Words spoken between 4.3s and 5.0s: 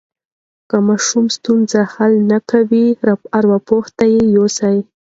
یوسئ.